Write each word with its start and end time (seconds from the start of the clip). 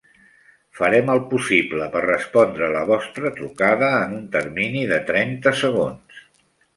Farem 0.77 1.09
el 1.15 1.19
possible 1.33 1.89
per 1.95 1.99
respondre 2.05 2.69
la 2.75 2.81
vostra 2.91 3.31
trucada 3.35 3.91
en 4.07 4.15
un 4.21 4.23
termini 4.37 4.81
de 4.93 4.99
trenta 5.11 5.55
segons. 5.61 6.25